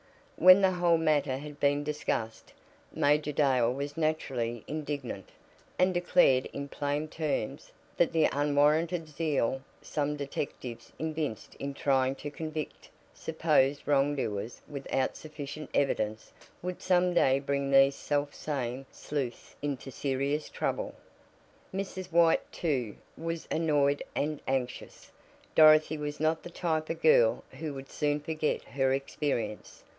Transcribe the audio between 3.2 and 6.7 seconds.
Dale was naturally indignant, and declared in